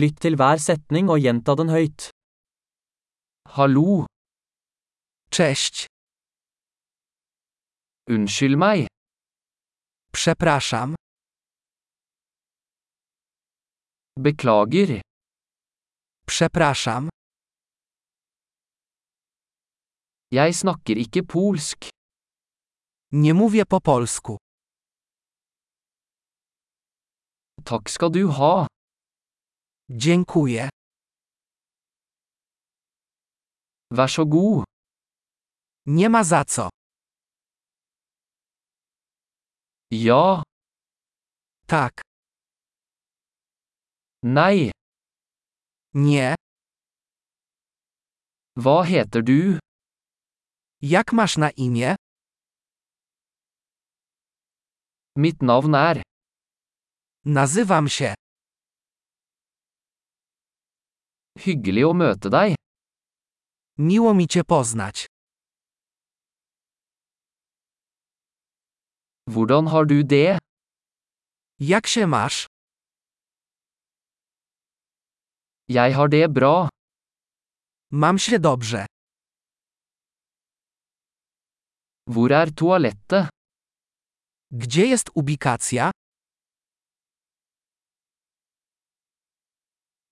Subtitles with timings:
[0.00, 2.08] Lytt til hver setning og gjenta den høyt.
[3.56, 4.04] Hallo,
[5.30, 5.74] Cześć.
[8.10, 8.86] unnskyld meg,
[10.16, 10.94] Przepraszam.
[14.26, 15.00] beklager,
[16.26, 17.08] Przepraszam.
[20.30, 21.78] jeg snakker ikke polsk.
[23.12, 24.36] Nie mówię po polsku.
[27.64, 28.66] Takk skal du ha.
[29.96, 30.68] Dziękuję.
[33.90, 34.64] Vær så god.
[35.86, 36.68] Nie ma za co.
[39.90, 40.42] Ja,
[41.66, 42.02] Tak.
[44.22, 44.70] nei,
[45.94, 46.34] Nie.
[48.56, 49.58] hva heter du?
[50.82, 51.96] Jak masz na imię?
[55.16, 56.02] Mitt navn er.
[57.24, 58.14] Nazywam się.
[61.38, 62.54] Hyggelig å møte deg.
[63.78, 65.06] Miło mi cię poznać.
[69.28, 70.38] Hvordan har du det?
[71.60, 72.46] Jak się masz?
[75.68, 76.68] Jeg har det bra.
[77.90, 78.86] Mam się dobrze.
[82.06, 83.28] Hvor er toalettet?
[84.50, 85.90] Gdzie jest ubikacja?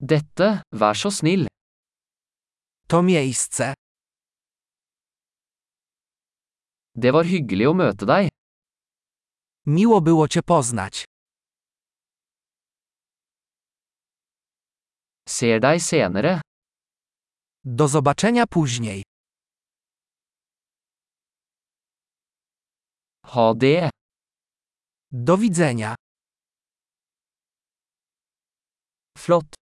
[0.03, 1.47] Dette, vær så snill.
[2.91, 3.75] To miejsce.
[7.03, 8.27] Det var hyggelig å møte deg.
[9.67, 11.05] Miło było cię poznać.
[15.29, 16.41] Ser deg senere.
[17.65, 19.03] Do zobaczenia później.
[23.25, 23.91] Ha det.
[25.13, 25.95] Do widzenia.
[29.19, 29.62] Flott.